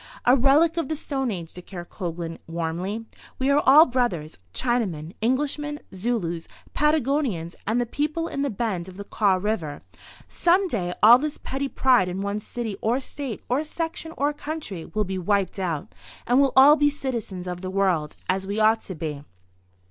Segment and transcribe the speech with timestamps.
[0.25, 3.05] "A relic of the stone age," declared Coglan, warmly.
[3.37, 9.03] "We are all brothers—Chinamen, Englishmen, Zulus, Patagonians and the people in the bend of the
[9.03, 9.83] Kaw River.
[10.27, 14.85] Some day all this petty pride in one's city or State or section or country
[14.85, 15.93] will be wiped out,
[16.25, 19.23] and we'll all be citizens of the world, as we ought to be."